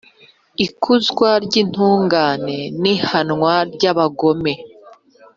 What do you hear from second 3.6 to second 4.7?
ry’abagome